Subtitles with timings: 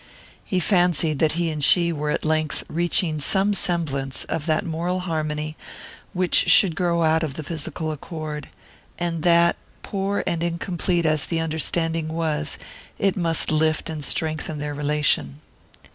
[0.43, 5.01] He fancied that he and she were at length reaching some semblance of that moral
[5.01, 5.55] harmony
[6.11, 8.49] which should grow out of the physical accord,
[8.97, 12.57] and that, poor and incomplete as the understanding was,
[12.97, 15.39] it must lift and strengthen their relation.